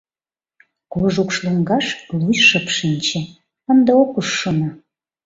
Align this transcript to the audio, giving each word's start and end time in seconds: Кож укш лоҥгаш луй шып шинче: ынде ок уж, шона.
Кож 0.93 1.15
укш 1.21 1.35
лоҥгаш 1.43 1.85
луй 2.19 2.37
шып 2.47 2.67
шинче: 2.75 3.19
ынде 3.71 3.91
ок 4.01 4.11
уж, 4.19 4.27
шона. 4.39 4.69